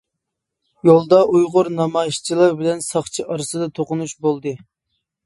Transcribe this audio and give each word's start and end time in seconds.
يولدا 0.87 1.19
ئۇيغۇر 1.33 1.69
نامايىشچىلار 1.79 2.55
بىلەن 2.63 2.81
ساقچى 2.87 3.27
ئارىسىدا 3.29 3.69
توقۇنۇش 3.81 4.17
بولدى. 4.29 4.57